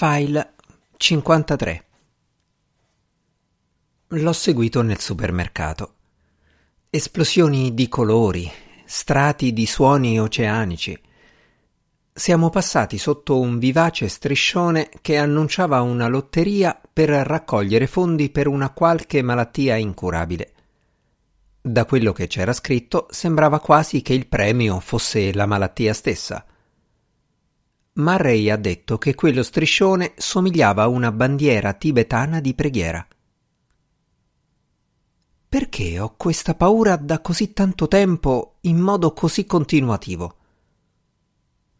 File 0.00 0.54
53 0.96 1.84
L'ho 4.10 4.32
seguito 4.32 4.80
nel 4.82 5.00
supermercato. 5.00 5.94
Esplosioni 6.88 7.74
di 7.74 7.88
colori, 7.88 8.48
strati 8.84 9.52
di 9.52 9.66
suoni 9.66 10.20
oceanici. 10.20 10.96
Siamo 12.12 12.48
passati 12.48 12.96
sotto 12.96 13.40
un 13.40 13.58
vivace 13.58 14.06
striscione 14.06 14.88
che 15.02 15.16
annunciava 15.16 15.80
una 15.80 16.06
lotteria 16.06 16.80
per 16.92 17.08
raccogliere 17.08 17.88
fondi 17.88 18.30
per 18.30 18.46
una 18.46 18.70
qualche 18.70 19.20
malattia 19.20 19.74
incurabile. 19.74 20.52
Da 21.60 21.84
quello 21.86 22.12
che 22.12 22.28
c'era 22.28 22.52
scritto 22.52 23.08
sembrava 23.10 23.58
quasi 23.58 24.00
che 24.02 24.14
il 24.14 24.28
premio 24.28 24.78
fosse 24.78 25.32
la 25.34 25.46
malattia 25.46 25.92
stessa. 25.92 26.46
Murray 27.98 28.48
ha 28.48 28.56
detto 28.56 28.96
che 28.96 29.14
quello 29.14 29.42
striscione 29.42 30.12
somigliava 30.16 30.84
a 30.84 30.88
una 30.88 31.10
bandiera 31.10 31.72
tibetana 31.72 32.40
di 32.40 32.54
preghiera. 32.54 33.04
Perché 35.48 35.98
ho 35.98 36.14
questa 36.16 36.54
paura 36.54 36.96
da 36.96 37.20
così 37.20 37.52
tanto 37.52 37.88
tempo 37.88 38.58
in 38.62 38.78
modo 38.78 39.12
così 39.12 39.46
continuativo? 39.46 40.36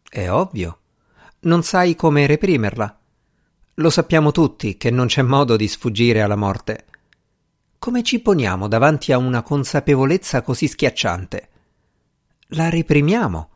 È 0.09 0.29
ovvio. 0.29 0.79
Non 1.41 1.63
sai 1.63 1.95
come 1.95 2.25
reprimerla. 2.25 2.99
Lo 3.75 3.89
sappiamo 3.89 4.31
tutti 4.31 4.75
che 4.75 4.89
non 4.89 5.07
c'è 5.07 5.21
modo 5.21 5.55
di 5.55 5.69
sfuggire 5.69 6.21
alla 6.21 6.35
morte. 6.35 6.85
Come 7.77 8.03
ci 8.03 8.19
poniamo 8.19 8.67
davanti 8.67 9.13
a 9.13 9.17
una 9.17 9.41
consapevolezza 9.41 10.41
così 10.41 10.67
schiacciante? 10.67 11.49
La 12.53 12.69
reprimiamo 12.69 13.51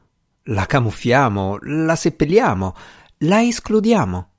la 0.48 0.66
camuffiamo, 0.66 1.58
la 1.62 1.96
seppelliamo, 1.96 2.76
la 3.20 3.42
escludiamo. 3.42 4.30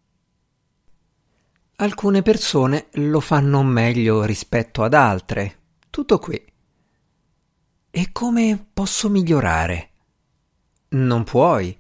Alcune 1.77 2.22
persone 2.22 2.86
lo 2.92 3.20
fanno 3.20 3.62
meglio 3.62 4.24
rispetto 4.24 4.83
ad 4.83 4.94
altre. 4.94 5.58
Tutto 5.91 6.19
qui. 6.19 6.42
E 7.91 8.08
come 8.12 8.66
posso 8.72 9.08
migliorare? 9.08 9.91
Non 10.91 11.24
puoi. 11.24 11.77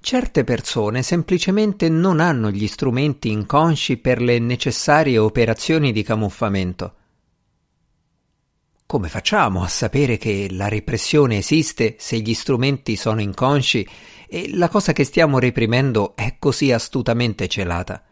Certe 0.00 0.44
persone 0.44 1.02
semplicemente 1.02 1.88
non 1.88 2.20
hanno 2.20 2.50
gli 2.50 2.66
strumenti 2.66 3.30
inconsci 3.30 3.96
per 3.96 4.22
le 4.22 4.38
necessarie 4.38 5.18
operazioni 5.18 5.92
di 5.92 6.02
camuffamento. 6.02 6.94
Come 8.86 9.08
facciamo 9.08 9.64
a 9.64 9.68
sapere 9.68 10.16
che 10.16 10.46
la 10.48 10.68
repressione 10.68 11.38
esiste 11.38 11.96
se 11.98 12.20
gli 12.20 12.34
strumenti 12.34 12.94
sono 12.94 13.20
inconsci 13.20 13.84
e 14.28 14.56
la 14.56 14.68
cosa 14.68 14.92
che 14.92 15.02
stiamo 15.02 15.40
reprimendo 15.40 16.14
è 16.14 16.36
così 16.38 16.70
astutamente 16.70 17.48
celata? 17.48 18.04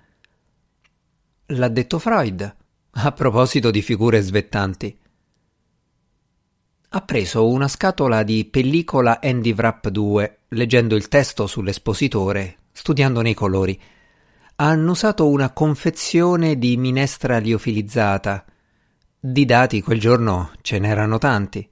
L'ha 1.46 1.68
detto 1.68 2.00
Freud, 2.00 2.56
a 2.90 3.12
proposito 3.12 3.70
di 3.70 3.82
figure 3.82 4.20
svettanti. 4.20 4.98
Ha 6.88 7.00
preso 7.02 7.46
una 7.46 7.68
scatola 7.68 8.24
di 8.24 8.44
pellicola 8.44 9.20
Andy 9.22 9.52
Wrap 9.52 9.88
2, 9.90 10.38
leggendo 10.48 10.96
il 10.96 11.06
testo 11.06 11.46
sull'espositore, 11.46 12.62
studiandone 12.72 13.30
i 13.30 13.34
colori. 13.34 13.80
Ha 14.56 14.66
annusato 14.66 15.28
una 15.28 15.52
confezione 15.52 16.58
di 16.58 16.76
minestra 16.76 17.38
liofilizzata, 17.38 18.44
di 19.26 19.46
dati 19.46 19.80
quel 19.80 19.98
giorno 19.98 20.50
ce 20.60 20.78
n'erano 20.78 21.16
tanti. 21.16 21.66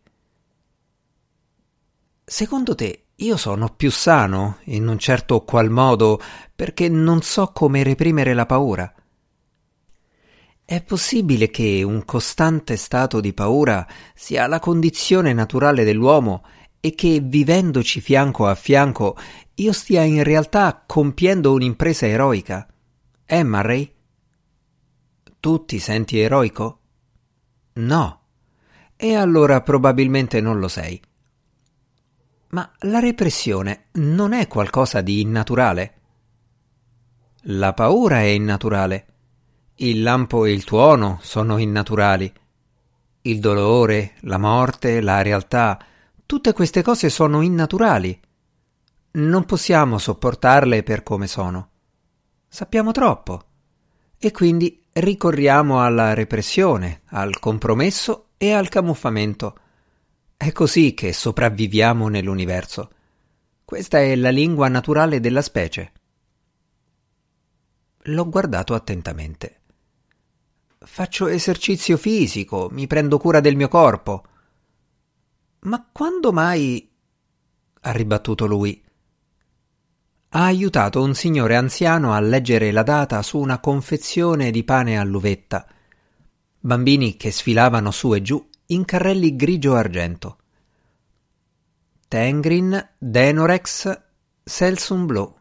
Secondo 2.25 2.75
te 2.75 3.09
io 3.15 3.37
sono 3.37 3.69
più 3.69 3.91
sano, 3.91 4.61
in 4.65 4.89
un 4.89 4.97
certo 4.97 5.43
qual 5.43 5.69
modo, 5.69 6.19
perché 6.57 6.89
non 6.89 7.21
so 7.21 7.49
come 7.49 7.83
reprimere 7.83 8.33
la 8.33 8.47
paura? 8.47 8.91
È 10.65 10.83
possibile 10.83 11.51
che 11.51 11.83
un 11.83 12.07
costante 12.07 12.77
stato 12.77 13.21
di 13.21 13.35
paura 13.35 13.87
sia 14.15 14.47
la 14.47 14.59
condizione 14.59 15.35
naturale 15.35 15.85
dell'uomo 15.85 16.47
e 16.81 16.95
che 16.95 17.21
vivendoci 17.21 18.01
fianco 18.01 18.47
a 18.47 18.55
fianco 18.55 19.15
io 19.57 19.73
stia 19.75 20.05
in 20.05 20.23
realtà 20.23 20.85
compiendo 20.87 21.53
un'impresa 21.53 22.07
eroica? 22.07 22.67
Eh, 23.27 23.45
Murray? 23.45 23.95
Tu 25.39 25.65
ti 25.67 25.79
senti 25.79 26.19
eroico? 26.19 26.79
No. 27.75 28.21
E 28.97 29.15
allora 29.15 29.61
probabilmente 29.63 30.41
non 30.41 30.59
lo 30.59 30.69
sei. 30.69 31.01
Ma 32.49 32.71
la 32.81 32.99
repressione 32.99 33.87
non 33.93 34.33
è 34.33 34.47
qualcosa 34.47 35.01
di 35.01 35.21
innaturale? 35.21 36.01
La 37.47 37.73
paura 37.73 38.21
è 38.21 38.27
innaturale. 38.27 39.07
Il 39.77 40.03
lampo 40.03 40.45
e 40.45 40.53
il 40.53 40.65
tuono 40.65 41.19
sono 41.23 41.57
innaturali. 41.57 42.33
Il 43.23 43.41
dolore, 43.41 44.15
la 44.21 44.39
morte, 44.39 45.01
la 45.01 45.23
realtà, 45.23 45.83
tutte 46.27 46.53
queste 46.53 46.83
cose 46.83 47.09
sono 47.09 47.41
innaturali. 47.41 48.21
Non 49.13 49.45
possiamo 49.45 49.99
sopportarle 49.99 50.83
per 50.83 51.03
come 51.03 51.27
sono. 51.27 51.71
Sappiamo 52.49 52.93
troppo. 52.93 53.45
E 54.19 54.31
quindi 54.31 54.82
ricorriamo 54.93 55.83
alla 55.83 56.15
repressione, 56.15 57.03
al 57.07 57.39
compromesso 57.39 58.31
e 58.37 58.53
al 58.53 58.69
camuffamento. 58.69 59.57
È 60.37 60.53
così 60.53 60.95
che 60.95 61.13
sopravviviamo 61.13 62.09
nell'universo. 62.09 62.91
Questa 63.65 63.99
è 64.01 64.15
la 64.17 64.31
lingua 64.31 64.69
naturale 64.69 65.21
della 65.21 65.43
specie. 65.43 65.93
L'ho 68.07 68.29
guardato 68.29 68.75
attentamente. 68.75 69.61
Faccio 70.79 71.29
esercizio 71.29 71.97
fisico, 71.97 72.69
mi 72.73 72.87
prendo 72.87 73.19
cura 73.19 73.41
del 73.41 73.57
mio 73.57 73.69
corpo. 73.69 74.25
Ma 75.61 75.89
quando 75.91 76.33
mai? 76.33 76.91
ha 77.85 77.91
ribattuto 77.91 78.47
lui 78.47 78.82
ha 80.35 80.45
aiutato 80.45 81.03
un 81.03 81.15
signore 81.15 81.57
anziano 81.57 82.15
a 82.15 82.21
leggere 82.21 82.71
la 82.71 82.83
data 82.83 83.21
su 83.21 83.39
una 83.39 83.59
confezione 83.59 84.51
di 84.51 84.65
pane 84.65 84.99
all'uvetta. 84.99 85.67
Bambini 86.59 87.17
che 87.17 87.31
sfilavano 87.31 87.91
su 87.91 88.15
e 88.15 88.23
giù 88.23 88.49
in 88.67 88.87
carrelli 88.87 89.37
grigio-argento. 89.37 90.39
Tengrin, 92.09 92.89
Denorex, 92.97 94.01
Selsum 94.43 95.05
Blue. 95.05 95.33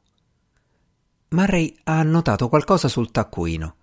Murray 1.30 1.74
ha 1.84 2.04
notato 2.04 2.50
qualcosa 2.50 2.90
sul 2.90 3.12
taccuino. 3.12 3.76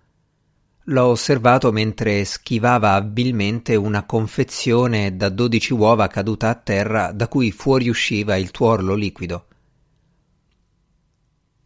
L'ho 0.85 1.05
osservato 1.05 1.71
mentre 1.71 2.23
schivava 2.23 2.93
abilmente 2.93 3.75
una 3.75 4.05
confezione 4.05 5.15
da 5.15 5.29
dodici 5.29 5.73
uova 5.73 6.05
caduta 6.07 6.49
a 6.49 6.55
terra 6.55 7.11
da 7.11 7.27
cui 7.27 7.51
fuoriusciva 7.51 8.35
il 8.35 8.51
tuorlo 8.51 8.93
liquido. 8.93 9.48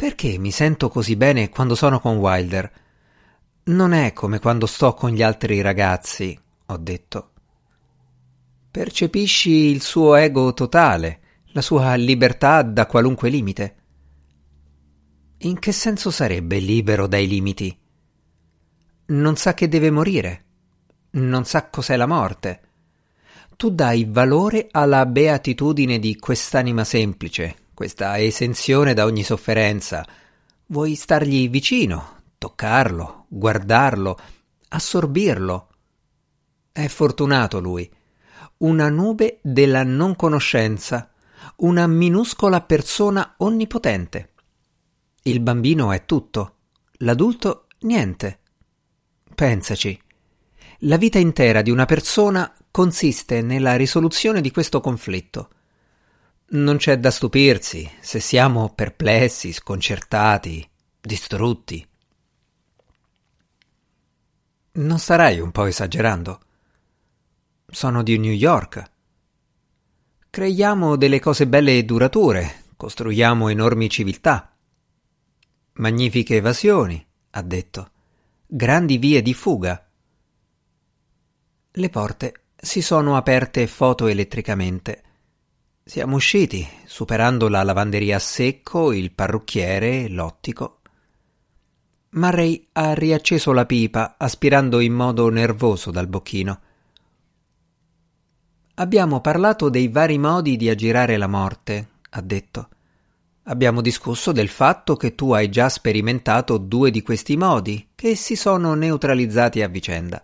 Perché 0.04 0.38
mi 0.38 0.52
sento 0.52 0.90
così 0.90 1.16
bene 1.16 1.48
quando 1.48 1.76
sono 1.76 2.02
con 2.02 2.18
Wilder? 2.18 2.70
Non 3.68 3.94
è 3.94 4.12
come 4.12 4.40
quando 4.40 4.66
sto 4.66 4.94
con 4.94 5.12
gli 5.12 5.22
altri 5.22 5.62
ragazzi, 5.62 6.38
ho 6.66 6.76
detto. 6.76 7.32
Percepisci 8.70 9.50
il 9.50 9.82
suo 9.82 10.16
ego 10.16 10.54
totale, 10.54 11.22
la 11.54 11.62
sua 11.62 11.96
libertà 11.96 12.64
da 12.64 12.86
qualunque 12.86 13.30
limite. 13.30 13.76
In 15.38 15.58
che 15.58 15.72
senso 15.72 16.12
sarebbe 16.12 16.60
libero 16.60 17.08
dai 17.08 17.26
limiti? 17.26 17.80
Non 19.06 19.38
sa 19.38 19.54
che 19.54 19.70
deve 19.70 19.90
morire, 19.90 20.46
non 21.12 21.46
sa 21.46 21.70
cos'è 21.70 21.96
la 21.96 22.08
morte. 22.08 22.62
Tu 23.56 23.70
dai 23.70 24.04
valore 24.04 24.68
alla 24.70 25.06
beatitudine 25.06 25.98
di 25.98 26.18
quest'anima 26.18 26.84
semplice, 26.84 27.63
questa 27.74 28.20
esenzione 28.20 28.94
da 28.94 29.06
ogni 29.06 29.24
sofferenza. 29.24 30.06
Vuoi 30.68 30.96
stargli 30.96 31.50
vicino, 31.50 32.22
toccarlo, 32.38 33.26
guardarlo, 33.28 34.18
assorbirlo. 34.70 35.68
È 36.72 36.88
fortunato 36.88 37.60
lui. 37.60 37.90
Una 38.58 38.90
nube 38.90 39.40
della 39.42 39.84
non 39.84 40.16
conoscenza, 40.16 41.12
una 41.58 41.88
minuscola 41.88 42.62
persona 42.62 43.36
onnipotente. 43.38 44.32
Il 45.24 45.40
bambino 45.40 45.92
è 45.92 46.06
tutto, 46.06 46.56
l'adulto 47.00 47.68
niente. 47.82 48.40
Pensaci. 49.36 50.00
La 50.80 50.98
vita 50.98 51.18
intera 51.18 51.62
di 51.62 51.72
una 51.72 51.86
persona 51.86 52.54
consiste 52.72 53.42
nella 53.42 53.76
risoluzione 53.76 54.42
di 54.42 54.52
questo 54.52 54.82
conflitto. 54.82 55.50
Non 56.54 56.78
c'è 56.78 57.00
da 57.00 57.10
stupirsi 57.10 57.90
se 58.00 58.20
siamo 58.20 58.74
perplessi, 58.76 59.52
sconcertati, 59.52 60.70
distrutti. 61.02 61.84
Non 64.74 65.00
starai 65.00 65.40
un 65.40 65.50
po' 65.50 65.66
esagerando? 65.66 66.42
Sono 67.66 68.04
di 68.04 68.20
New 68.20 68.32
York. 68.32 68.92
Creiamo 70.30 70.96
delle 70.96 71.20
cose 71.20 71.48
belle 71.48 71.76
e 71.76 71.86
durature, 71.86 72.66
costruiamo 72.78 73.50
enormi 73.50 73.90
civiltà. 73.90 74.56
Magnifiche 75.74 76.36
evasioni, 76.36 77.04
ha 77.32 77.42
detto. 77.42 77.92
Grandi 78.46 78.98
vie 78.98 79.24
di 79.24 79.34
fuga. 79.34 79.90
Le 81.72 81.90
porte 81.90 82.42
si 82.56 82.84
sono 82.84 83.18
aperte 83.18 83.66
fotoelettricamente. 83.66 85.13
Siamo 85.86 86.16
usciti, 86.16 86.66
superando 86.86 87.50
la 87.50 87.62
lavanderia 87.62 88.16
a 88.16 88.20
secco, 88.20 88.94
il 88.94 89.12
parrucchiere, 89.12 90.08
l'ottico. 90.08 90.80
Murray 92.12 92.68
ha 92.72 92.94
riacceso 92.94 93.52
la 93.52 93.66
pipa, 93.66 94.16
aspirando 94.18 94.80
in 94.80 94.94
modo 94.94 95.28
nervoso 95.28 95.92
dal 95.92 96.08
bocchino. 96.08 96.62
Abbiamo 98.76 99.20
parlato 99.20 99.68
dei 99.68 99.90
vari 99.90 100.18
modi 100.18 100.56
di 100.56 100.70
aggirare 100.70 101.18
la 101.18 101.28
morte, 101.28 101.90
ha 102.12 102.22
detto. 102.22 102.70
Abbiamo 103.44 103.82
discusso 103.82 104.32
del 104.32 104.48
fatto 104.48 104.96
che 104.96 105.16
tu 105.16 105.34
hai 105.34 105.50
già 105.50 105.68
sperimentato 105.68 106.58
due 106.60 106.92
di 106.92 107.02
questi 107.02 107.36
modi, 107.36 107.90
che 107.94 108.16
si 108.16 108.38
sono 108.38 108.74
neutralizzati 108.74 109.62
a 109.62 109.68
vicenda. 109.68 110.24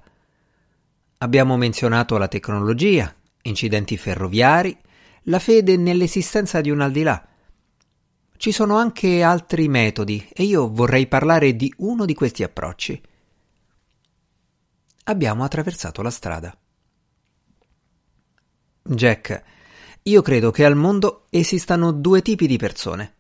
Abbiamo 1.18 1.58
menzionato 1.58 2.18
la 2.18 2.30
tecnologia, 2.30 3.14
incidenti 3.42 3.98
ferroviari, 3.98 4.78
la 5.24 5.40
fede 5.40 5.78
nell'esistenza 5.78 6.62
di 6.62 6.70
un 6.70 6.82
al 6.82 6.92
di 6.92 7.04
là. 7.04 7.28
Ci 8.38 8.52
sono 8.52 8.78
anche 8.78 9.22
altri 9.22 9.68
metodi 9.68 10.28
e 10.34 10.44
io 10.44 10.72
vorrei 10.72 11.08
parlare 11.08 11.56
di 11.56 11.74
uno 11.78 12.06
di 12.06 12.14
questi 12.14 12.44
approcci. 12.44 13.02
Abbiamo 15.04 15.44
attraversato 15.44 16.02
la 16.02 16.10
strada. 16.10 16.58
Jack, 18.82 19.44
io 20.04 20.22
credo 20.22 20.52
che 20.52 20.66
al 20.66 20.76
mondo 20.76 21.26
esistano 21.30 21.92
due 21.92 22.22
tipi 22.22 22.48
di 22.48 22.58
persone, 22.58 23.16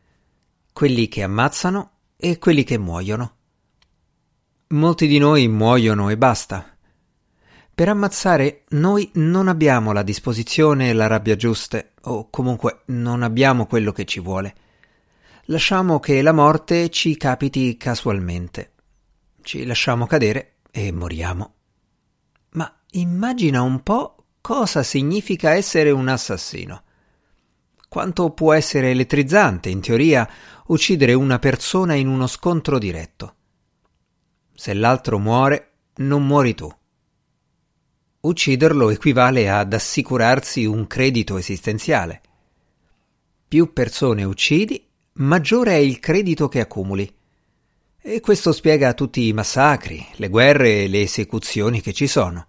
quelli 0.71 1.07
che 1.07 1.23
ammazzano 1.23 1.91
e 2.15 2.39
quelli 2.39 2.63
che 2.63 2.77
muoiono. 2.77 3.35
Molti 4.69 5.07
di 5.07 5.17
noi 5.17 5.47
muoiono 5.47 6.09
e 6.09 6.17
basta. 6.17 6.77
Per 7.79 7.87
ammazzare 7.87 8.63
noi 8.71 9.09
non 9.13 9.47
abbiamo 9.47 9.93
la 9.93 10.03
disposizione 10.03 10.89
e 10.89 10.93
la 10.93 11.07
rabbia 11.07 11.37
giuste, 11.37 11.93
o 12.01 12.29
comunque 12.29 12.81
non 12.87 13.23
abbiamo 13.23 13.67
quello 13.67 13.93
che 13.93 14.03
ci 14.03 14.19
vuole. 14.19 14.53
Lasciamo 15.45 15.97
che 16.01 16.21
la 16.21 16.33
morte 16.33 16.89
ci 16.89 17.15
capiti 17.15 17.77
casualmente. 17.77 18.73
Ci 19.41 19.65
lasciamo 19.65 20.07
cadere 20.07 20.55
e 20.71 20.91
moriamo. 20.91 21.53
Ma 22.49 22.69
immagina 22.91 23.61
un 23.61 23.81
po' 23.81 24.25
cosa 24.41 24.83
significa 24.83 25.53
essere 25.53 25.91
un 25.91 26.09
assassino. 26.09 26.83
Quanto 27.87 28.31
può 28.31 28.51
essere 28.51 28.89
elettrizzante, 28.89 29.69
in 29.69 29.79
teoria, 29.79 30.29
uccidere 30.65 31.13
una 31.13 31.39
persona 31.39 31.93
in 31.93 32.09
uno 32.09 32.27
scontro 32.27 32.77
diretto. 32.77 33.35
Se 34.53 34.73
l'altro 34.73 35.17
muore, 35.17 35.75
non 35.99 36.27
muori 36.27 36.53
tu. 36.55 36.69
Ucciderlo 38.21 38.89
equivale 38.89 39.49
ad 39.49 39.71
assicurarsi 39.71 40.65
un 40.65 40.87
credito 40.87 41.37
esistenziale. 41.37 42.21
Più 43.47 43.71
persone 43.71 44.25
uccidi, 44.25 44.85
maggiore 45.13 45.71
è 45.71 45.77
il 45.77 45.99
credito 45.99 46.49
che 46.49 46.59
accumuli. 46.59 47.09
E 47.97 48.19
questo 48.19 48.51
spiega 48.51 48.93
tutti 48.93 49.25
i 49.25 49.31
massacri, 49.31 50.05
le 50.15 50.27
guerre 50.27 50.83
e 50.83 50.87
le 50.89 50.99
esecuzioni 51.03 51.79
che 51.79 51.93
ci 51.93 52.07
sono. 52.07 52.47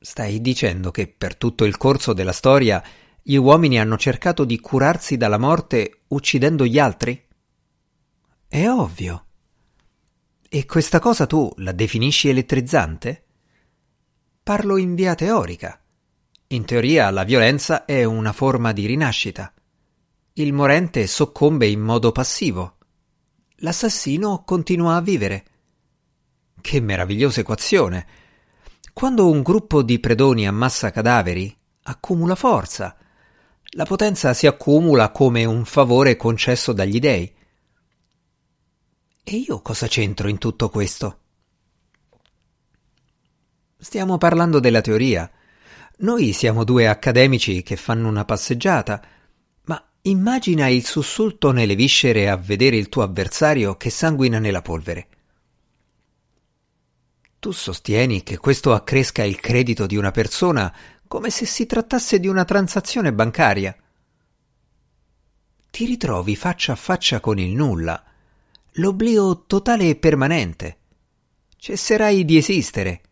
Stai 0.00 0.40
dicendo 0.40 0.90
che 0.90 1.06
per 1.06 1.36
tutto 1.36 1.66
il 1.66 1.76
corso 1.76 2.14
della 2.14 2.32
storia 2.32 2.82
gli 3.22 3.36
uomini 3.36 3.78
hanno 3.78 3.98
cercato 3.98 4.46
di 4.46 4.58
curarsi 4.60 5.18
dalla 5.18 5.38
morte 5.38 6.04
uccidendo 6.08 6.64
gli 6.64 6.78
altri? 6.78 7.22
È 8.48 8.66
ovvio. 8.66 9.26
E 10.48 10.64
questa 10.64 11.00
cosa 11.00 11.26
tu 11.26 11.52
la 11.56 11.72
definisci 11.72 12.30
elettrizzante? 12.30 13.24
Parlo 14.46 14.76
in 14.76 14.94
via 14.94 15.16
teorica. 15.16 15.76
In 16.50 16.64
teoria 16.64 17.10
la 17.10 17.24
violenza 17.24 17.84
è 17.84 18.04
una 18.04 18.32
forma 18.32 18.70
di 18.70 18.86
rinascita. 18.86 19.52
Il 20.34 20.52
morente 20.52 21.08
soccombe 21.08 21.66
in 21.66 21.80
modo 21.80 22.12
passivo. 22.12 22.76
L'assassino 23.56 24.44
continua 24.44 24.94
a 24.94 25.00
vivere. 25.00 25.46
Che 26.60 26.80
meravigliosa 26.80 27.40
equazione! 27.40 28.06
Quando 28.92 29.28
un 29.28 29.42
gruppo 29.42 29.82
di 29.82 29.98
predoni 29.98 30.46
ammassa 30.46 30.92
cadaveri, 30.92 31.52
accumula 31.82 32.36
forza. 32.36 32.96
La 33.70 33.84
potenza 33.84 34.32
si 34.32 34.46
accumula 34.46 35.10
come 35.10 35.44
un 35.44 35.64
favore 35.64 36.14
concesso 36.14 36.72
dagli 36.72 37.00
dei. 37.00 37.34
E 39.24 39.36
io 39.36 39.60
cosa 39.60 39.88
c'entro 39.88 40.28
in 40.28 40.38
tutto 40.38 40.68
questo? 40.68 41.22
Stiamo 43.78 44.16
parlando 44.16 44.58
della 44.58 44.80
teoria. 44.80 45.30
Noi 45.98 46.32
siamo 46.32 46.64
due 46.64 46.88
accademici 46.88 47.62
che 47.62 47.76
fanno 47.76 48.08
una 48.08 48.24
passeggiata, 48.24 49.02
ma 49.64 49.82
immagina 50.02 50.66
il 50.68 50.84
sussulto 50.84 51.52
nelle 51.52 51.74
viscere 51.74 52.28
a 52.28 52.36
vedere 52.36 52.76
il 52.76 52.88
tuo 52.88 53.02
avversario 53.02 53.76
che 53.76 53.90
sanguina 53.90 54.38
nella 54.38 54.62
polvere. 54.62 55.08
Tu 57.38 57.52
sostieni 57.52 58.22
che 58.22 58.38
questo 58.38 58.72
accresca 58.72 59.22
il 59.22 59.38
credito 59.38 59.86
di 59.86 59.96
una 59.96 60.10
persona 60.10 60.74
come 61.06 61.30
se 61.30 61.44
si 61.44 61.66
trattasse 61.66 62.18
di 62.18 62.28
una 62.28 62.44
transazione 62.44 63.12
bancaria. 63.12 63.76
Ti 65.70 65.84
ritrovi 65.84 66.34
faccia 66.34 66.72
a 66.72 66.76
faccia 66.76 67.20
con 67.20 67.38
il 67.38 67.54
nulla, 67.54 68.02
l'oblio 68.72 69.44
totale 69.46 69.90
e 69.90 69.96
permanente. 69.96 70.78
Cesserai 71.56 72.24
di 72.24 72.38
esistere. 72.38 73.02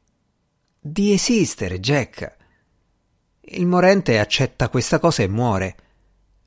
Di 0.87 1.15
esistere, 1.15 1.81
Jack. 1.81 2.37
Il 3.41 3.65
morente 3.65 4.19
accetta 4.19 4.69
questa 4.69 4.99
cosa 4.99 5.23
e 5.23 5.29
muore. 5.29 5.77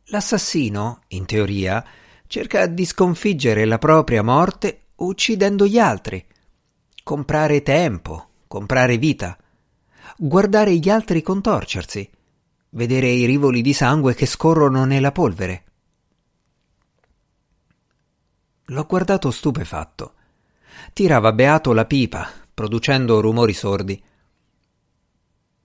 L'assassino, 0.09 1.01
in 1.07 1.25
teoria, 1.25 1.83
cerca 2.27 2.67
di 2.67 2.85
sconfiggere 2.85 3.65
la 3.65 3.79
propria 3.79 4.21
morte 4.21 4.89
uccidendo 4.97 5.65
gli 5.65 5.79
altri 5.79 6.23
comprare 7.01 7.63
tempo, 7.63 8.27
comprare 8.45 8.99
vita, 8.99 9.35
guardare 10.17 10.75
gli 10.75 10.89
altri 10.89 11.23
contorcersi, 11.23 12.07
vedere 12.69 13.07
i 13.07 13.25
rivoli 13.25 13.63
di 13.63 13.73
sangue 13.73 14.13
che 14.13 14.27
scorrono 14.27 14.85
nella 14.85 15.11
polvere. 15.11 15.63
L'ho 18.65 18.85
guardato 18.85 19.31
stupefatto. 19.31 20.13
Tirava 20.93 21.33
beato 21.33 21.73
la 21.73 21.85
pipa, 21.85 22.29
producendo 22.53 23.19
rumori 23.19 23.53
sordi. 23.53 24.03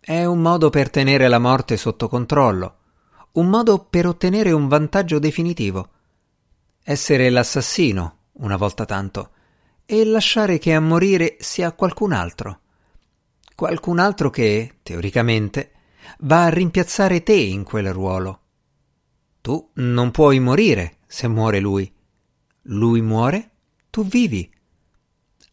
È 0.04 0.24
un 0.24 0.40
modo 0.40 0.68
per 0.68 0.90
tenere 0.90 1.28
la 1.28 1.38
morte 1.38 1.76
sotto 1.76 2.08
controllo, 2.08 2.78
un 3.34 3.46
modo 3.46 3.84
per 3.84 4.08
ottenere 4.08 4.50
un 4.50 4.66
vantaggio 4.66 5.20
definitivo. 5.20 5.90
Essere 6.82 7.30
l'assassino, 7.30 8.16
una 8.32 8.56
volta 8.56 8.84
tanto 8.84 9.30
e 9.86 10.04
lasciare 10.04 10.58
che 10.58 10.74
a 10.74 10.80
morire 10.80 11.36
sia 11.38 11.70
qualcun 11.70 12.10
altro. 12.10 12.62
Qualcun 13.54 14.00
altro 14.00 14.28
che, 14.28 14.78
teoricamente, 14.82 15.70
va 16.22 16.46
a 16.46 16.48
rimpiazzare 16.48 17.22
te 17.22 17.34
in 17.34 17.62
quel 17.62 17.92
ruolo. 17.92 18.40
Tu 19.40 19.70
non 19.74 20.10
puoi 20.10 20.40
morire 20.40 20.96
se 21.06 21.28
muore 21.28 21.60
lui. 21.60 21.94
Lui 22.62 23.00
muore, 23.02 23.50
tu 23.88 24.04
vivi. 24.04 24.52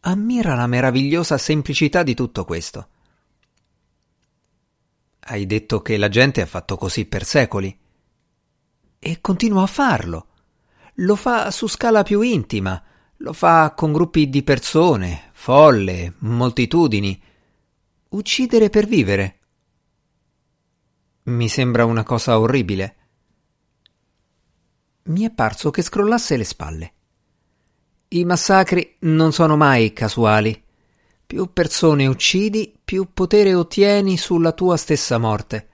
Ammira 0.00 0.56
la 0.56 0.66
meravigliosa 0.66 1.38
semplicità 1.38 2.02
di 2.02 2.14
tutto 2.14 2.44
questo. 2.44 2.88
Hai 5.30 5.46
detto 5.46 5.80
che 5.80 5.96
la 5.96 6.08
gente 6.08 6.40
ha 6.40 6.46
fatto 6.46 6.76
così 6.76 7.04
per 7.04 7.24
secoli. 7.24 7.78
E 8.98 9.20
continua 9.20 9.62
a 9.62 9.68
farlo. 9.68 10.26
Lo 10.94 11.14
fa 11.14 11.52
su 11.52 11.68
scala 11.68 12.02
più 12.02 12.20
intima, 12.20 12.82
lo 13.18 13.32
fa 13.32 13.72
con 13.76 13.92
gruppi 13.92 14.28
di 14.28 14.42
persone, 14.42 15.30
folle, 15.32 16.14
moltitudini. 16.18 17.22
Uccidere 18.08 18.70
per 18.70 18.86
vivere. 18.86 19.38
Mi 21.22 21.48
sembra 21.48 21.84
una 21.84 22.02
cosa 22.02 22.40
orribile. 22.40 22.96
Mi 25.04 25.22
è 25.22 25.30
parso 25.30 25.70
che 25.70 25.82
scrollasse 25.82 26.36
le 26.36 26.44
spalle. 26.44 26.94
I 28.08 28.24
massacri 28.24 28.96
non 29.02 29.32
sono 29.32 29.56
mai 29.56 29.92
casuali. 29.92 30.60
Più 31.30 31.52
persone 31.52 32.08
uccidi, 32.08 32.74
più 32.84 33.10
potere 33.14 33.54
ottieni 33.54 34.16
sulla 34.16 34.50
tua 34.50 34.76
stessa 34.76 35.16
morte. 35.16 35.68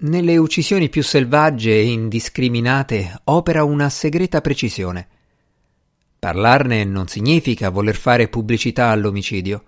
Nelle 0.00 0.36
uccisioni 0.36 0.90
più 0.90 1.02
selvagge 1.02 1.70
e 1.70 1.84
indiscriminate 1.84 3.22
opera 3.24 3.64
una 3.64 3.88
segreta 3.88 4.42
precisione. 4.42 5.08
Parlarne 6.18 6.84
non 6.84 7.08
significa 7.08 7.70
voler 7.70 7.96
fare 7.96 8.28
pubblicità 8.28 8.90
all'omicidio. 8.90 9.64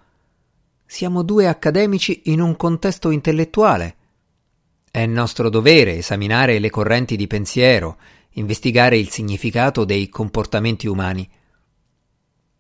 Siamo 0.85 1.23
due 1.23 1.47
accademici 1.47 2.25
in 2.25 2.43
un 2.43 2.55
contesto 2.55 3.09
intellettuale. 3.09 3.97
È 4.91 5.07
nostro 5.07 5.49
dovere 5.49 5.97
esaminare 5.97 6.59
le 6.59 6.69
correnti 6.69 7.17
di 7.17 7.27
pensiero, 7.27 7.97
investigare 8.33 8.99
il 8.99 9.09
significato 9.09 9.87
dei 9.87 10.11
comportamenti 10.11 10.87
umani. 10.87 11.27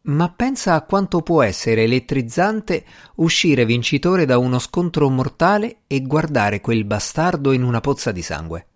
Ma 0.05 0.31
pensa 0.31 0.75
a 0.75 0.83
quanto 0.83 1.23
può 1.23 1.43
essere 1.43 1.85
elettrizzante 1.85 2.85
uscire 3.17 3.65
vincitore 3.65 4.25
da 4.25 4.37
uno 4.37 4.59
scontro 4.59 5.09
mortale 5.09 5.83
e 5.87 6.03
guardare 6.03 6.61
quel 6.61 6.85
bastardo 6.85 7.53
in 7.53 7.63
una 7.63 7.81
pozza 7.81 8.11
di 8.11 8.23
sangue. 8.23 8.67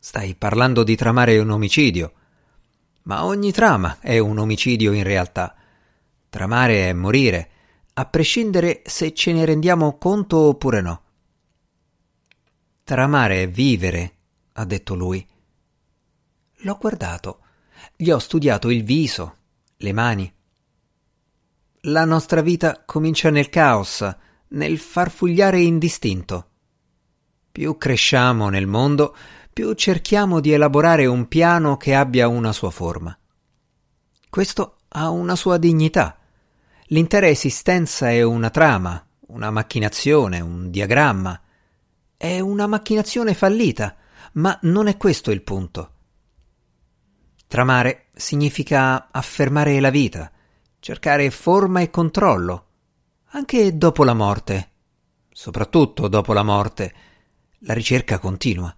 Stai 0.00 0.34
parlando 0.34 0.82
di 0.82 0.96
tramare 0.96 1.38
un 1.38 1.50
omicidio. 1.50 2.12
Ma 3.02 3.24
ogni 3.24 3.52
trama 3.52 3.98
è 4.00 4.18
un 4.18 4.38
omicidio 4.38 4.92
in 4.92 5.04
realtà. 5.04 5.54
Tramare 6.28 6.88
è 6.88 6.92
morire, 6.92 7.50
a 7.94 8.04
prescindere 8.06 8.82
se 8.84 9.14
ce 9.14 9.32
ne 9.32 9.44
rendiamo 9.44 9.96
conto 9.96 10.38
oppure 10.38 10.80
no. 10.80 11.02
Tramare 12.82 13.44
è 13.44 13.48
vivere, 13.48 14.16
ha 14.54 14.64
detto 14.64 14.94
lui. 14.94 15.24
L'ho 16.58 16.76
guardato, 16.80 17.43
gli 17.96 18.10
ho 18.10 18.18
studiato 18.18 18.70
il 18.70 18.82
viso, 18.82 19.36
le 19.76 19.92
mani. 19.92 20.32
La 21.82 22.04
nostra 22.04 22.40
vita 22.40 22.82
comincia 22.84 23.30
nel 23.30 23.48
caos, 23.48 24.04
nel 24.48 24.78
farfugliare 24.78 25.60
indistinto. 25.60 26.48
Più 27.52 27.76
cresciamo 27.76 28.48
nel 28.48 28.66
mondo, 28.66 29.14
più 29.52 29.72
cerchiamo 29.74 30.40
di 30.40 30.50
elaborare 30.50 31.06
un 31.06 31.28
piano 31.28 31.76
che 31.76 31.94
abbia 31.94 32.26
una 32.26 32.52
sua 32.52 32.70
forma. 32.70 33.16
Questo 34.28 34.78
ha 34.88 35.10
una 35.10 35.36
sua 35.36 35.56
dignità. 35.58 36.18
L'intera 36.86 37.28
esistenza 37.28 38.10
è 38.10 38.22
una 38.22 38.50
trama, 38.50 39.06
una 39.28 39.50
macchinazione, 39.52 40.40
un 40.40 40.70
diagramma. 40.70 41.40
È 42.16 42.40
una 42.40 42.66
macchinazione 42.66 43.34
fallita, 43.34 43.96
ma 44.32 44.58
non 44.62 44.88
è 44.88 44.96
questo 44.96 45.30
il 45.30 45.42
punto. 45.42 45.93
Tramare 47.54 48.06
significa 48.16 49.12
affermare 49.12 49.78
la 49.78 49.90
vita, 49.90 50.28
cercare 50.80 51.30
forma 51.30 51.82
e 51.82 51.88
controllo, 51.88 52.66
anche 53.26 53.78
dopo 53.78 54.02
la 54.02 54.12
morte, 54.12 54.70
soprattutto 55.30 56.08
dopo 56.08 56.32
la 56.32 56.42
morte, 56.42 56.94
la 57.60 57.72
ricerca 57.72 58.18
continua. 58.18 58.76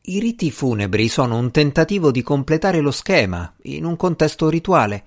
I 0.00 0.20
riti 0.20 0.50
funebri 0.50 1.06
sono 1.08 1.36
un 1.36 1.50
tentativo 1.50 2.10
di 2.10 2.22
completare 2.22 2.80
lo 2.80 2.90
schema 2.90 3.56
in 3.64 3.84
un 3.84 3.96
contesto 3.96 4.48
rituale. 4.48 5.04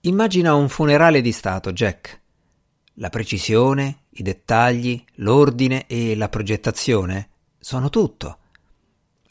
Immagina 0.00 0.54
un 0.54 0.70
funerale 0.70 1.20
di 1.20 1.32
Stato, 1.32 1.72
Jack. 1.72 2.20
La 2.94 3.10
precisione, 3.10 4.04
i 4.12 4.22
dettagli, 4.22 5.04
l'ordine 5.16 5.86
e 5.86 6.16
la 6.16 6.30
progettazione 6.30 7.28
sono 7.58 7.90
tutto. 7.90 8.38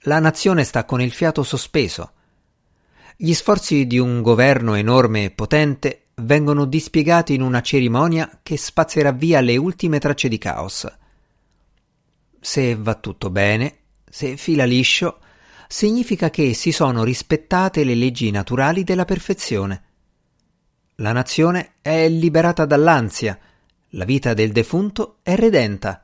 La 0.05 0.17
nazione 0.17 0.63
sta 0.63 0.83
con 0.85 0.99
il 0.99 1.11
fiato 1.11 1.43
sospeso. 1.43 2.13
Gli 3.15 3.33
sforzi 3.33 3.85
di 3.85 3.99
un 3.99 4.23
governo 4.23 4.73
enorme 4.73 5.25
e 5.25 5.29
potente 5.29 6.05
vengono 6.15 6.65
dispiegati 6.65 7.35
in 7.35 7.43
una 7.43 7.61
cerimonia 7.61 8.39
che 8.41 8.57
spazzerà 8.57 9.11
via 9.11 9.41
le 9.41 9.57
ultime 9.57 9.99
tracce 9.99 10.27
di 10.27 10.39
caos. 10.39 10.91
Se 12.39 12.75
va 12.75 12.95
tutto 12.95 13.29
bene, 13.29 13.77
se 14.09 14.37
fila 14.37 14.63
liscio, 14.63 15.19
significa 15.67 16.31
che 16.31 16.55
si 16.55 16.71
sono 16.71 17.03
rispettate 17.03 17.83
le 17.83 17.93
leggi 17.93 18.31
naturali 18.31 18.83
della 18.83 19.05
perfezione. 19.05 19.83
La 20.95 21.11
nazione 21.11 21.73
è 21.83 22.09
liberata 22.09 22.65
dall'ansia, 22.65 23.37
la 23.89 24.05
vita 24.05 24.33
del 24.33 24.51
defunto 24.51 25.19
è 25.21 25.35
redenta, 25.35 26.03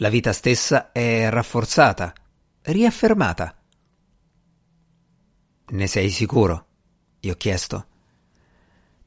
la 0.00 0.08
vita 0.08 0.32
stessa 0.32 0.90
è 0.90 1.30
rafforzata, 1.30 2.12
riaffermata. 2.72 3.54
Ne 5.70 5.86
sei 5.86 6.10
sicuro? 6.10 6.66
gli 7.20 7.30
ho 7.30 7.34
chiesto. 7.34 7.86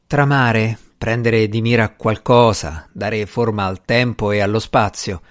Tramare, 0.06 0.78
prendere 0.98 1.48
di 1.48 1.62
mira 1.62 1.96
qualcosa, 1.96 2.88
dare 2.92 3.26
forma 3.26 3.66
al 3.66 3.82
tempo 3.84 4.32
e 4.32 4.40
allo 4.40 4.60
spazio, 4.60 5.22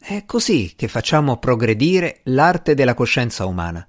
è 0.00 0.24
così 0.24 0.72
che 0.74 0.88
facciamo 0.88 1.36
progredire 1.36 2.20
l'arte 2.24 2.74
della 2.74 2.94
coscienza 2.94 3.44
umana. 3.44 3.86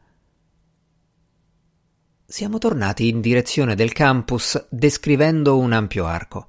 Siamo 2.26 2.58
tornati 2.58 3.08
in 3.08 3.22
direzione 3.22 3.76
del 3.76 3.94
campus 3.94 4.68
descrivendo 4.70 5.58
un 5.58 5.72
ampio 5.72 6.06
arco. 6.06 6.48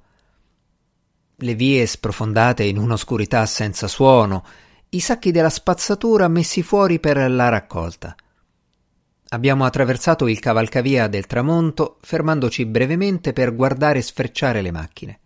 Le 1.37 1.55
vie 1.55 1.85
sprofondate 1.87 2.63
in 2.63 2.77
un'oscurità 2.77 3.45
senza 3.47 3.87
suono, 3.87 4.45
i 4.93 4.99
sacchi 4.99 5.31
della 5.31 5.49
spazzatura 5.49 6.27
messi 6.27 6.63
fuori 6.63 6.99
per 6.99 7.17
la 7.29 7.49
raccolta. 7.49 8.15
Abbiamo 9.29 9.65
attraversato 9.65 10.27
il 10.27 10.39
cavalcavia 10.39 11.07
del 11.07 11.27
tramonto, 11.27 11.97
fermandoci 12.01 12.65
brevemente 12.65 13.33
per 13.33 13.55
guardare 13.55 14.01
sfrecciare 14.01 14.61
le 14.61 14.71
macchine 14.71 15.19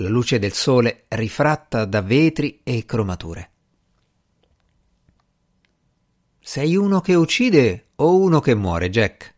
la 0.00 0.08
luce 0.08 0.38
del 0.38 0.52
sole 0.52 1.06
rifratta 1.08 1.84
da 1.84 2.02
vetri 2.02 2.60
e 2.62 2.84
cromature. 2.84 3.50
Sei 6.40 6.76
uno 6.76 7.00
che 7.00 7.14
uccide 7.14 7.88
o 7.96 8.16
uno 8.16 8.40
che 8.40 8.54
muore, 8.54 8.90
Jack? 8.90 9.34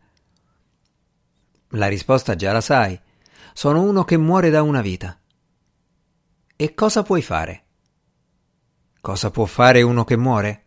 La 1.69 1.87
risposta 1.87 2.35
già 2.35 2.51
la 2.51 2.61
sai. 2.61 2.99
Sono 3.53 3.81
uno 3.81 4.03
che 4.03 4.17
muore 4.17 4.49
da 4.49 4.61
una 4.61 4.81
vita. 4.81 5.19
E 6.55 6.73
cosa 6.73 7.03
puoi 7.03 7.21
fare? 7.21 7.65
Cosa 9.01 9.31
può 9.31 9.45
fare 9.45 9.81
uno 9.81 10.03
che 10.03 10.15
muore? 10.15 10.63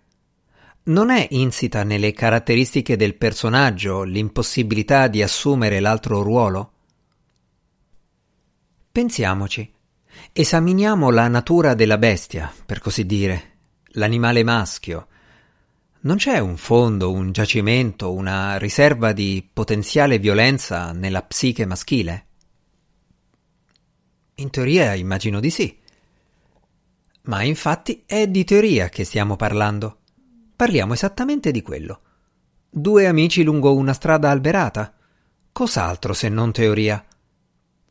Non 0.86 1.10
è 1.10 1.28
insita 1.30 1.84
nelle 1.84 2.12
caratteristiche 2.12 2.96
del 2.96 3.14
personaggio 3.14 4.02
l'impossibilità 4.02 5.06
di 5.06 5.22
assumere 5.22 5.78
l'altro 5.78 6.20
ruolo? 6.20 6.72
Pensiamoci. 8.90 9.72
Esaminiamo 10.32 11.10
la 11.10 11.28
natura 11.28 11.74
della 11.74 11.96
bestia, 11.96 12.52
per 12.66 12.80
così 12.80 13.06
dire, 13.06 13.52
l'animale 13.92 14.42
maschio. 14.42 15.06
Non 16.00 16.16
c'è 16.16 16.38
un 16.40 16.56
fondo, 16.56 17.12
un 17.12 17.30
giacimento, 17.30 18.12
una 18.12 18.58
riserva 18.58 19.12
di 19.12 19.48
potenziale 19.50 20.18
violenza 20.18 20.90
nella 20.90 21.22
psiche 21.22 21.66
maschile? 21.66 22.26
In 24.34 24.50
teoria 24.50 24.94
immagino 24.94 25.38
di 25.38 25.50
sì. 25.50 25.82
Ma 27.24 27.42
infatti 27.42 28.02
è 28.06 28.26
di 28.28 28.44
teoria 28.44 28.88
che 28.88 29.04
stiamo 29.04 29.36
parlando. 29.36 29.98
Parliamo 30.56 30.92
esattamente 30.92 31.50
di 31.50 31.62
quello. 31.62 32.00
Due 32.68 33.06
amici 33.06 33.42
lungo 33.42 33.74
una 33.74 33.92
strada 33.92 34.30
alberata. 34.30 34.92
Cos'altro 35.50 36.12
se 36.12 36.28
non 36.28 36.52
teoria? 36.52 37.02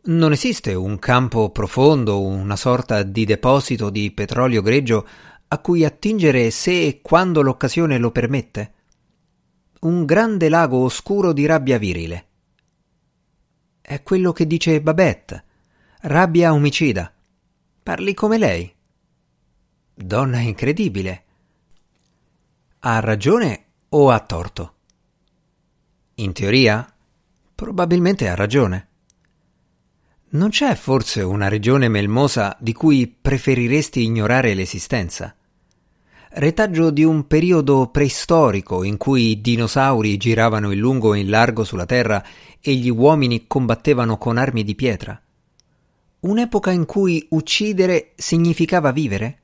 Non 0.06 0.34
esiste 0.34 0.74
un 0.74 1.00
campo 1.00 1.50
profondo, 1.50 2.22
una 2.22 2.58
sorta 2.58 3.04
di 3.04 3.26
deposito 3.26 3.90
di 3.90 4.12
petrolio 4.12 4.62
greggio 4.62 5.08
a 5.48 5.60
cui 5.60 5.86
attingere 5.86 6.52
se 6.52 6.86
e 6.86 7.00
quando 7.02 7.42
l'occasione 7.42 7.98
lo 7.98 8.12
permette? 8.12 8.74
Un 9.82 10.04
grande 10.06 10.50
lago 10.50 10.78
oscuro 10.80 11.32
di 11.32 11.46
rabbia 11.46 11.78
virile. 11.78 12.28
È 13.82 14.02
quello 14.04 14.32
che 14.32 14.46
dice 14.46 14.82
Babette. 14.82 15.44
Rabbia 16.02 16.54
omicida. 16.54 17.14
Parli 17.82 18.14
come 18.14 18.38
lei. 18.38 18.73
Donna 19.96 20.40
incredibile. 20.40 21.24
Ha 22.80 23.00
ragione 23.00 23.66
o 23.90 24.10
ha 24.10 24.20
torto? 24.22 24.74
In 26.16 26.34
teoria? 26.34 26.92
Probabilmente 27.54 28.28
ha 28.28 28.34
ragione. 28.34 28.88
Non 30.30 30.50
c'è 30.50 30.74
forse 30.74 31.22
una 31.22 31.48
regione 31.48 31.90
melmosa 31.90 32.58
di 32.60 32.74
cui 32.74 33.06
preferiresti 33.08 34.02
ignorare 34.02 34.56
l'esistenza? 34.56 35.36
Retaggio 36.30 36.90
di 36.90 37.04
un 37.04 37.28
periodo 37.28 37.90
preistorico 37.90 38.84
in 38.84 38.98
cui 38.98 39.30
i 39.30 39.42
dinosauri 39.42 40.18
giravano 40.18 40.72
in 40.72 40.80
lungo 40.80 41.14
e 41.14 41.20
in 41.20 41.30
largo 41.30 41.64
sulla 41.64 41.86
Terra 41.86 42.26
e 42.60 42.74
gli 42.74 42.90
uomini 42.90 43.46
combattevano 43.46 44.18
con 44.18 44.38
armi 44.38 44.64
di 44.64 44.74
pietra? 44.74 45.22
Un'epoca 46.22 46.72
in 46.72 46.86
cui 46.86 47.28
uccidere 47.30 48.14
significava 48.16 48.92
vivere? 48.92 49.43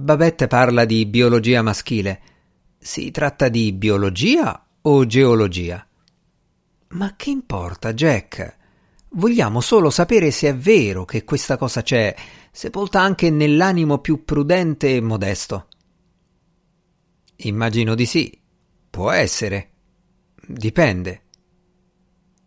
Babette 0.00 0.46
parla 0.46 0.84
di 0.84 1.06
biologia 1.06 1.60
maschile. 1.60 2.20
Si 2.78 3.10
tratta 3.10 3.48
di 3.48 3.72
biologia 3.72 4.64
o 4.82 5.04
geologia? 5.06 5.84
Ma 6.90 7.16
che 7.16 7.30
importa, 7.30 7.92
Jack? 7.92 8.56
Vogliamo 9.08 9.60
solo 9.60 9.90
sapere 9.90 10.30
se 10.30 10.50
è 10.50 10.56
vero 10.56 11.04
che 11.04 11.24
questa 11.24 11.56
cosa 11.56 11.82
c'è, 11.82 12.14
sepolta 12.52 13.00
anche 13.00 13.28
nell'animo 13.30 13.98
più 13.98 14.24
prudente 14.24 14.94
e 14.94 15.00
modesto. 15.00 15.66
Immagino 17.38 17.96
di 17.96 18.06
sì. 18.06 18.40
Può 18.88 19.10
essere. 19.10 19.70
Dipende. 20.46 21.22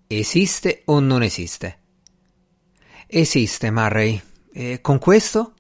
Esiste 0.08 0.84
o 0.86 1.01
non 1.01 1.22
esiste? 1.22 1.79
Esiste, 3.08 3.72
Murray. 3.72 4.22
E 4.53 4.79
con 4.79 5.00
questo? 5.00 5.55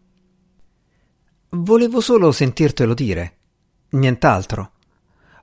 Volevo 1.53 1.99
solo 1.99 2.31
sentirtelo 2.31 2.93
dire, 2.93 3.37
nient'altro. 3.89 4.71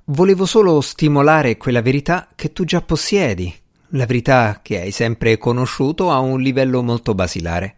Volevo 0.04 0.46
solo 0.46 0.80
stimolare 0.80 1.58
quella 1.58 1.82
verità 1.82 2.28
che 2.34 2.50
tu 2.50 2.64
già 2.64 2.80
possiedi, 2.80 3.54
la 3.88 4.06
verità 4.06 4.60
che 4.62 4.80
hai 4.80 4.90
sempre 4.90 5.36
conosciuto 5.36 6.10
a 6.10 6.18
un 6.20 6.40
livello 6.40 6.82
molto 6.82 7.14
basilare. 7.14 7.76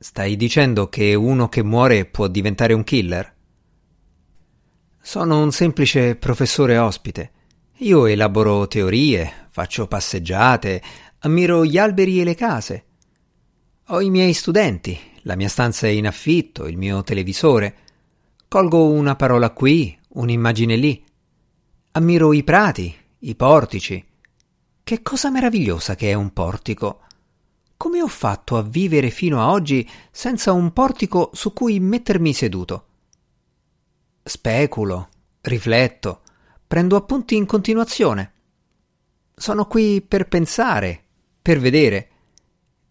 Stai 0.00 0.34
dicendo 0.34 0.88
che 0.88 1.14
uno 1.14 1.48
che 1.48 1.62
muore 1.62 2.06
può 2.06 2.26
diventare 2.26 2.72
un 2.72 2.82
killer? 2.82 3.34
Sono 5.00 5.40
un 5.40 5.52
semplice 5.52 6.16
professore 6.16 6.76
ospite. 6.76 7.30
Io 7.78 8.06
elaboro 8.06 8.66
teorie, 8.66 9.46
faccio 9.48 9.86
passeggiate, 9.86 10.82
ammiro 11.20 11.64
gli 11.64 11.78
alberi 11.78 12.20
e 12.20 12.24
le 12.24 12.34
case. 12.34 12.84
Ho 13.90 14.00
i 14.00 14.10
miei 14.10 14.32
studenti, 14.32 14.98
la 15.22 15.36
mia 15.36 15.48
stanza 15.48 15.86
è 15.86 15.90
in 15.90 16.06
affitto, 16.06 16.66
il 16.66 16.76
mio 16.76 17.02
televisore. 17.02 17.76
Colgo 18.48 18.88
una 18.88 19.16
parola 19.16 19.50
qui, 19.50 19.96
un'immagine 20.08 20.76
lì. 20.76 21.04
Ammiro 21.92 22.32
i 22.32 22.42
prati, 22.42 22.94
i 23.18 23.34
portici. 23.34 24.04
Che 24.82 25.02
cosa 25.02 25.30
meravigliosa 25.30 25.94
che 25.94 26.10
è 26.10 26.14
un 26.14 26.32
portico. 26.32 27.02
Come 27.76 28.02
ho 28.02 28.08
fatto 28.08 28.56
a 28.56 28.62
vivere 28.62 29.10
fino 29.10 29.40
a 29.40 29.50
oggi 29.50 29.88
senza 30.10 30.52
un 30.52 30.72
portico 30.72 31.30
su 31.32 31.52
cui 31.52 31.80
mettermi 31.80 32.32
seduto? 32.32 32.86
Speculo, 34.22 35.08
rifletto, 35.42 36.22
prendo 36.66 36.96
appunti 36.96 37.36
in 37.36 37.46
continuazione. 37.46 38.32
Sono 39.34 39.66
qui 39.66 40.02
per 40.02 40.28
pensare, 40.28 41.02
per 41.40 41.58
vedere. 41.58 42.08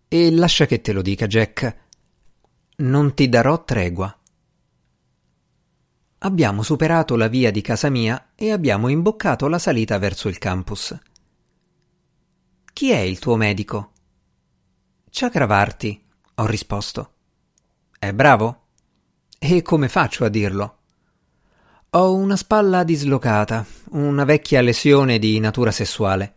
E 0.07 0.31
lascia 0.31 0.65
che 0.65 0.81
te 0.81 0.91
lo 0.91 1.01
dica, 1.01 1.27
Jack. 1.27 1.88
Non 2.79 3.13
ti 3.13 3.27
darò 3.27 3.65
tregua. 3.65 4.17
Abbiamo 6.19 6.63
superato 6.63 7.17
la 7.17 7.27
via 7.27 7.51
di 7.51 7.59
casa 7.59 7.89
mia 7.89 8.31
e 8.36 8.51
abbiamo 8.53 8.88
imboccato 8.88 9.50
la 9.50 9.59
salita 9.59 9.98
verso 9.98 10.29
il 10.29 10.38
campus. 10.38 10.98
Chi 12.71 12.91
è 12.91 13.00
il 13.00 13.19
tuo 13.19 13.36
medico? 13.36 13.91
Chakravarti, 15.09 16.05
ho 16.36 16.45
risposto. 16.45 17.13
È 18.00 18.13
bravo? 18.13 18.67
E 19.38 19.62
come 19.62 19.89
faccio 19.89 20.24
a 20.24 20.29
dirlo? 20.29 20.77
Ho 21.89 22.15
una 22.15 22.38
spalla 22.38 22.86
dislocata, 22.86 23.65
una 23.91 24.24
vecchia 24.24 24.62
lesione 24.62 25.19
di 25.19 25.38
natura 25.39 25.71
sessuale. 25.71 26.36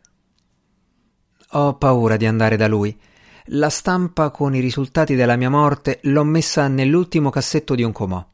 Ho 1.51 1.77
paura 1.77 2.17
di 2.17 2.27
andare 2.27 2.57
da 2.57 2.67
lui. 2.67 2.99
La 3.47 3.71
stampa 3.71 4.31
con 4.31 4.55
i 4.55 4.61
risultati 4.61 5.15
della 5.15 5.37
mia 5.37 5.51
morte 5.51 5.99
l'ho 6.03 6.25
messa 6.25 6.69
nell'ultimo 6.69 7.31
cassetto 7.31 7.75
di 7.75 7.83
un 7.83 7.93
comò. 7.93 8.25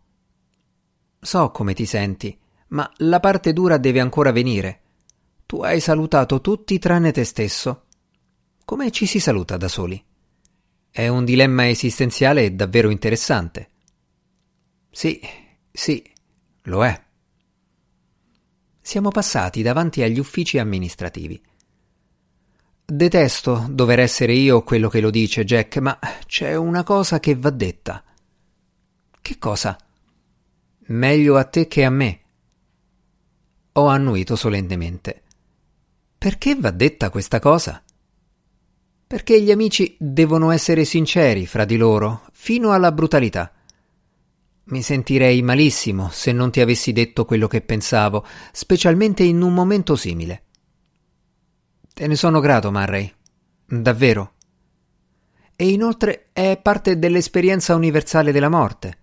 So 1.21 1.51
come 1.51 1.75
ti 1.75 1.87
senti, 1.87 2.39
ma 2.69 2.91
la 2.99 3.19
parte 3.19 3.53
dura 3.53 3.79
deve 3.79 4.01
ancora 4.01 4.33
venire. 4.33 4.83
Tu 5.47 5.63
hai 5.63 5.81
salutato 5.81 6.41
tutti 6.41 6.79
tranne 6.79 7.11
te 7.11 7.25
stesso. 7.25 7.87
Come 8.65 8.91
ci 8.91 9.07
si 9.07 9.19
saluta 9.19 9.57
da 9.57 9.69
soli? 9.69 10.05
È 10.91 11.09
un 11.09 11.25
dilemma 11.25 11.69
esistenziale 11.69 12.55
davvero 12.55 12.91
interessante. 12.91 13.71
Sì, 14.91 15.21
sì, 15.73 16.05
lo 16.65 16.85
è. 16.85 17.03
Siamo 18.81 19.11
passati 19.11 19.63
davanti 19.63 20.03
agli 20.03 20.19
uffici 20.19 20.59
amministrativi. 20.59 21.41
Detesto 22.91 23.67
dover 23.69 23.99
essere 23.99 24.33
io 24.33 24.63
quello 24.63 24.89
che 24.89 25.01
lo 25.01 25.11
dice, 25.11 25.45
Jack, 25.45 25.77
ma 25.77 25.99
c'è 26.25 26.55
una 26.55 26.85
cosa 26.85 27.21
che 27.21 27.35
va 27.37 27.51
detta. 27.51 28.03
Che 29.21 29.39
cosa? 29.39 29.77
Meglio 30.87 31.37
a 31.37 31.45
te 31.45 31.69
che 31.69 31.85
a 31.85 31.91
me. 31.91 32.21
Ho 33.73 33.89
annuito 33.89 34.37
solennemente. 34.37 35.23
Perché 36.17 36.55
va 36.55 36.71
detta 36.71 37.11
questa 37.11 37.41
cosa? 37.41 37.85
Perché 39.07 39.43
gli 39.43 39.51
amici 39.51 39.95
devono 39.99 40.51
essere 40.51 40.87
sinceri 40.87 41.45
fra 41.45 41.67
di 41.67 41.77
loro, 41.77 42.23
fino 42.33 42.73
alla 42.73 42.91
brutalità. 42.91 43.53
Mi 44.65 44.81
sentirei 44.81 45.43
malissimo 45.43 46.09
se 46.11 46.33
non 46.33 46.51
ti 46.51 46.63
avessi 46.63 46.93
detto 46.93 47.27
quello 47.27 47.49
che 47.49 47.61
pensavo, 47.61 48.25
specialmente 48.51 49.25
in 49.25 49.43
un 49.43 49.53
momento 49.53 49.95
simile. 49.95 50.45
Te 51.99 52.07
ne 52.07 52.15
sono 52.15 52.39
grato, 52.39 52.71
Murray. 52.71 53.13
Davvero. 53.67 54.35
E 55.57 55.69
inoltre 55.69 56.29
è 56.33 56.57
parte 56.63 56.97
dell'esperienza 56.97 57.75
universale 57.75 58.31
della 58.31 58.49
morte 58.49 58.99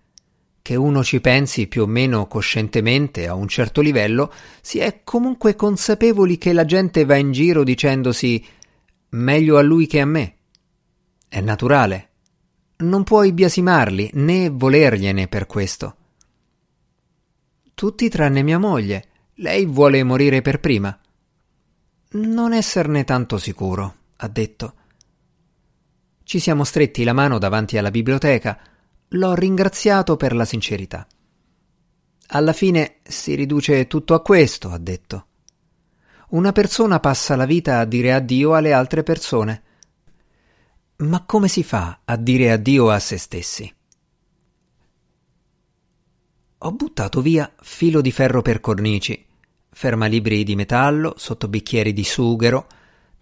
che 0.62 0.76
uno 0.76 1.04
ci 1.04 1.20
pensi 1.20 1.66
più 1.66 1.82
o 1.82 1.86
meno 1.86 2.26
coscientemente 2.26 3.28
a 3.28 3.34
un 3.34 3.48
certo 3.48 3.82
livello, 3.82 4.32
si 4.62 4.78
è 4.78 5.02
comunque 5.04 5.54
consapevoli 5.54 6.38
che 6.38 6.54
la 6.54 6.64
gente 6.64 7.04
va 7.04 7.16
in 7.16 7.32
giro 7.32 7.64
dicendosi 7.64 8.42
meglio 9.10 9.58
a 9.58 9.62
lui 9.62 9.86
che 9.86 10.00
a 10.00 10.06
me. 10.06 10.36
È 11.28 11.42
naturale. 11.42 12.08
Non 12.78 13.04
puoi 13.04 13.34
biasimarli 13.34 14.08
né 14.14 14.48
volergliene 14.48 15.28
per 15.28 15.44
questo. 15.44 15.96
Tutti 17.74 18.08
tranne 18.08 18.42
mia 18.42 18.58
moglie. 18.58 19.04
Lei 19.34 19.66
vuole 19.66 20.02
morire 20.02 20.40
per 20.40 20.60
prima. 20.60 20.98
Non 22.16 22.54
esserne 22.54 23.04
tanto 23.04 23.36
sicuro, 23.36 23.94
ha 24.16 24.28
detto. 24.28 24.74
Ci 26.22 26.38
siamo 26.38 26.64
stretti 26.64 27.04
la 27.04 27.12
mano 27.12 27.38
davanti 27.38 27.76
alla 27.76 27.90
biblioteca 27.90 28.58
L'ho 29.10 29.34
ringraziato 29.34 30.16
per 30.16 30.34
la 30.34 30.44
sincerità. 30.44 31.06
Alla 32.28 32.52
fine 32.52 32.96
si 33.04 33.34
riduce 33.34 33.86
tutto 33.86 34.14
a 34.14 34.22
questo, 34.22 34.70
ha 34.70 34.78
detto. 34.78 35.26
Una 36.30 36.52
persona 36.52 36.98
passa 36.98 37.36
la 37.36 37.44
vita 37.44 37.78
a 37.78 37.84
dire 37.84 38.12
addio 38.12 38.54
alle 38.54 38.72
altre 38.72 39.02
persone. 39.02 39.62
Ma 40.96 41.22
come 41.24 41.46
si 41.46 41.62
fa 41.62 42.00
a 42.04 42.16
dire 42.16 42.50
addio 42.50 42.90
a 42.90 42.98
se 42.98 43.18
stessi? 43.18 43.74
Ho 46.58 46.72
buttato 46.72 47.20
via 47.20 47.52
filo 47.60 48.00
di 48.00 48.10
ferro 48.10 48.42
per 48.42 48.60
cornici, 48.60 49.25
fermalibri 49.78 50.42
di 50.42 50.56
metallo, 50.56 51.12
sottobicchieri 51.18 51.92
di 51.92 52.02
sughero, 52.02 52.66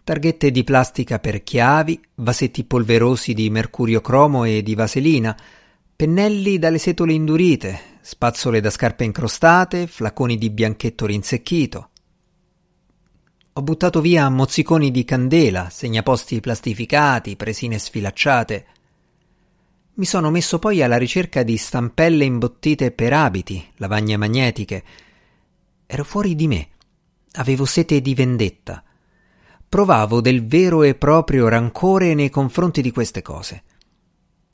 targhette 0.05 0.53
di 0.53 0.63
plastica 0.63 1.19
per 1.19 1.43
chiavi, 1.43 2.01
vasetti 2.15 2.63
polverosi 2.63 3.35
di 3.35 3.51
mercurio 3.51 4.01
cromo 4.01 4.45
e 4.45 4.63
di 4.63 4.77
vaselina, 4.77 5.37
Pennelli 5.97 6.61
dalle 6.61 6.79
setole 6.79 7.13
indurite, 7.13 7.99
spazzole 8.01 8.61
da 8.61 8.71
scarpe 8.71 9.03
incrostate, 9.03 9.89
flaconi 9.89 10.37
di 10.37 10.51
bianchetto 10.51 11.07
rinsecchito. 11.07 11.89
Ho 13.55 13.63
buttato 13.63 14.01
via 14.01 14.29
mozziconi 14.29 14.93
di 14.93 15.05
candela, 15.05 15.69
segnaposti 15.71 16.39
plastificati, 16.39 17.35
presine 17.35 17.81
sfilacciate. 17.81 18.67
Mi 19.95 20.05
sono 20.05 20.31
messo 20.31 20.61
poi 20.61 20.83
alla 20.83 20.99
ricerca 20.99 21.43
di 21.43 21.57
stampelle 21.57 22.25
imbottite 22.25 22.93
per 22.93 23.13
abiti, 23.13 23.65
lavagne 23.77 24.17
magnetiche. 24.17 24.85
Ero 25.95 26.03
fuori 26.03 26.35
di 26.35 26.49
me. 26.49 26.71
Avevo 27.35 27.65
sete 27.65 28.01
di 28.01 28.17
vendetta. 28.17 28.83
Provavo 29.69 30.21
del 30.21 30.45
vero 30.45 30.83
e 30.83 30.97
proprio 30.97 31.47
rancore 31.47 32.15
nei 32.15 32.31
confronti 32.31 32.83
di 32.83 32.91
queste 32.91 33.23
cose. 33.23 33.63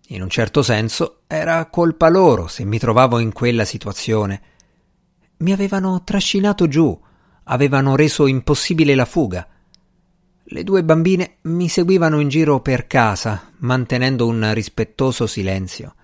In 0.09 0.21
un 0.21 0.29
certo 0.29 0.63
senso 0.63 1.23
era 1.27 1.65
colpa 1.71 2.11
loro 2.11 2.47
se 2.47 2.67
mi 2.67 2.79
trovavo 2.79 3.19
in 3.21 3.33
quella 3.33 3.65
situazione. 3.65 4.43
Mi 5.39 5.53
avevano 5.53 6.05
trascinato 6.05 6.69
giù, 6.69 7.01
avevano 7.45 7.97
reso 7.97 8.27
impossibile 8.27 8.95
la 8.95 9.07
fuga. 9.07 9.49
Le 10.43 10.63
due 10.63 10.85
bambine 10.85 11.37
mi 11.45 11.71
seguivano 11.71 12.21
in 12.21 12.29
giro 12.29 12.61
per 12.61 12.87
casa, 12.87 13.51
mantenendo 13.61 14.27
un 14.27 14.53
rispettoso 14.53 15.27
silenzio. 15.27 15.95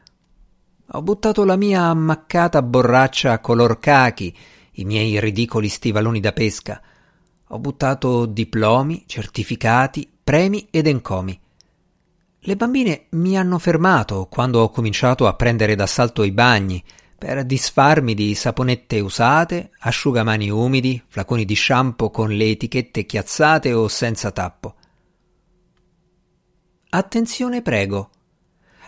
Ho 0.93 1.03
buttato 1.03 1.45
la 1.45 1.57
mia 1.57 1.83
ammaccata 1.83 2.63
borraccia 2.63 3.39
color 3.41 3.79
cachi, 3.79 4.35
i 4.77 4.85
miei 4.85 5.21
ridicoli 5.21 5.69
stivaloni 5.69 6.21
da 6.21 6.33
pesca. 6.33 6.81
Ho 7.49 7.59
buttato 7.59 8.27
diplomi, 8.27 9.05
certificati, 9.07 10.11
premi 10.23 10.69
ed 10.71 10.87
encomi. 10.87 11.39
Le 12.39 12.57
bambine 12.57 13.07
mi 13.11 13.37
hanno 13.37 13.59
fermato 13.59 14.27
quando 14.31 14.61
ho 14.61 14.71
cominciato 14.71 15.27
a 15.27 15.35
prendere 15.35 15.75
d'assalto 15.75 16.23
i 16.23 16.33
bagni 16.33 16.83
per 17.19 17.45
disfarmi 17.45 18.15
di 18.15 18.35
saponette 18.35 19.01
usate, 19.01 19.71
asciugamani 19.81 20.51
umidi, 20.51 21.03
flaconi 21.07 21.45
di 21.45 21.57
shampoo 21.57 22.11
con 22.11 22.31
le 22.31 22.51
etichette 22.51 23.07
chiazzate 23.07 23.73
o 23.73 23.89
senza 23.89 24.31
tappo. 24.31 24.75
Attenzione 26.91 27.63
prego. 27.63 28.11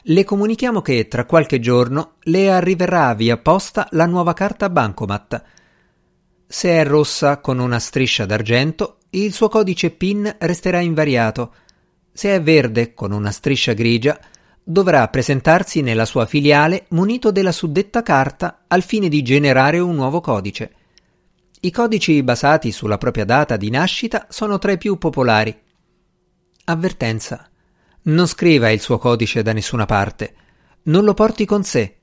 Le 0.03 0.25
comunichiamo 0.25 0.81
che 0.81 1.09
tra 1.09 1.25
qualche 1.25 1.59
giorno 1.59 2.13
le 2.21 2.51
arriverà 2.51 3.13
via 3.15 3.39
posta 3.39 3.89
la 3.91 4.07
nuova 4.07 4.35
carta 4.35 4.71
Bancomat. 4.71 5.43
Se 6.49 6.71
è 6.71 6.85
rossa 6.85 7.39
con 7.39 7.59
una 7.59 7.79
striscia 7.79 8.27
d'argento, 8.27 8.97
il 9.11 9.33
suo 9.33 9.49
codice 9.49 9.91
PIN 9.91 10.37
resterà 10.39 10.81
invariato– 10.81 11.55
se 12.19 12.35
è 12.35 12.43
verde 12.43 12.95
con 12.95 13.13
una 13.13 13.31
striscia 13.31 13.75
grigia, 13.75 14.19
dovrà 14.65 15.07
presentarsi 15.07 15.83
nella 15.83 16.05
sua 16.05 16.27
filiale 16.27 16.87
munito 16.89 17.31
della 17.31 17.53
suddetta 17.53 18.03
carta 18.03 18.65
al 18.67 18.83
fine 18.83 19.09
di 19.09 19.23
generare 19.23 19.79
un 19.79 19.95
nuovo 19.95 20.21
codice. 20.21 20.73
I 21.61 21.71
codici 21.71 22.21
basati 22.25 22.73
sulla 22.73 22.99
propria 22.99 23.25
data 23.25 23.57
di 23.57 23.71
nascita 23.71 24.27
sono 24.31 24.59
tra 24.59 24.73
i 24.73 24.79
più 24.79 24.99
popolari. 24.99 25.57
Avvertenza. 26.65 27.49
Non 28.03 28.27
scriva 28.27 28.69
il 28.71 28.81
suo 28.81 28.99
codice 28.99 29.43
da 29.43 29.53
nessuna 29.53 29.87
parte. 29.87 30.35
Non 30.87 31.05
lo 31.05 31.15
porti 31.15 31.45
con 31.45 31.63
sé. 31.63 31.99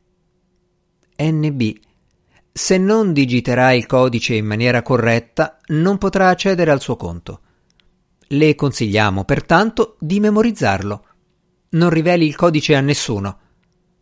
NB. 1.17 1.61
Se 2.57 2.77
non 2.77 3.11
digiterà 3.11 3.73
il 3.73 3.85
codice 3.85 4.33
in 4.33 4.45
maniera 4.45 4.81
corretta, 4.81 5.59
non 5.71 5.97
potrà 5.97 6.29
accedere 6.29 6.71
al 6.71 6.79
suo 6.79 6.95
conto. 6.95 7.41
Le 8.27 8.55
consigliamo 8.55 9.25
pertanto 9.25 9.97
di 9.99 10.21
memorizzarlo. 10.21 11.05
Non 11.71 11.89
riveli 11.89 12.25
il 12.25 12.37
codice 12.37 12.73
a 12.73 12.79
nessuno. 12.79 13.39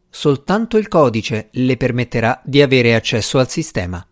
Soltanto 0.07 0.77
il 0.77 0.87
codice 0.87 1.49
le 1.53 1.77
permetterà 1.77 2.39
di 2.45 2.61
avere 2.61 2.93
accesso 2.93 3.39
al 3.39 3.49
sistema. 3.49 4.07